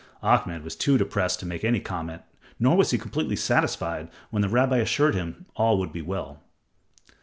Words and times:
Ahmed 0.23 0.63
was 0.63 0.75
too 0.75 0.97
depressed 0.97 1.39
to 1.41 1.45
make 1.45 1.63
any 1.63 1.79
comment, 1.79 2.23
nor 2.59 2.75
was 2.75 2.89
he 2.89 2.97
completely 2.97 3.35
satisfied 3.35 4.09
when 4.31 4.41
the 4.41 4.49
rabbi 4.49 4.77
assured 4.77 5.13
him 5.13 5.45
all 5.55 5.77
would 5.77 5.93
be 5.93 6.01
well. 6.01 6.41